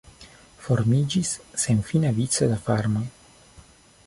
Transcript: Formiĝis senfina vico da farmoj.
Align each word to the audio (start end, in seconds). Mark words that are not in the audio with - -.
Formiĝis 0.67 1.33
senfina 1.65 2.15
vico 2.21 2.51
da 2.55 2.61
farmoj. 2.67 3.07